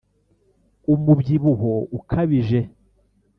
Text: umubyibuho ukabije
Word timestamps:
umubyibuho 0.93 1.73
ukabije 1.97 2.59